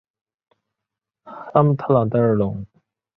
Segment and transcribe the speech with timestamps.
[1.53, 2.65] 拉莫特朗代尔龙。